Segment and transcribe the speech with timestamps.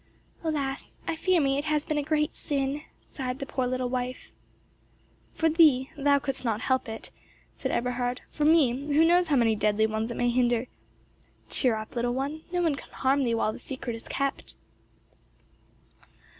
[0.43, 0.97] "Alas!
[1.07, 4.31] I fear me it has been a great sin!" sighed the poor little wife.
[5.35, 7.11] "For thee—thou couldst not help it,"
[7.55, 10.65] said Eberhard; "for me—who knows how many deadly ones it may hinder?
[11.51, 14.55] Cheer up, little one; no one can harm thee while the secret is kept."